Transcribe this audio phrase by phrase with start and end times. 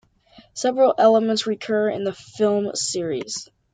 [0.55, 3.49] Several elements recur in the films series.